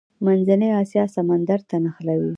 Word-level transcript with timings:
منځنۍ 0.25 0.69
اسیا 0.81 1.03
سمندر 1.15 1.59
ته 1.69 1.75
نښلوي. 1.83 2.29